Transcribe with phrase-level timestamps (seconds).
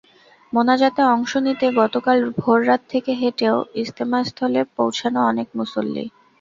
[0.53, 6.05] মোনাজাতে অংশ নিতে গতকাল ভোররাত থেকে হেঁটেও ইজতেমাস্থলে পৌঁছান অনেক মুসল্লি।